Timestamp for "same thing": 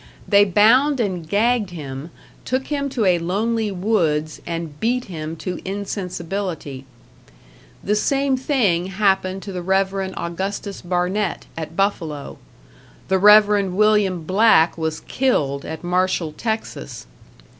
7.95-8.87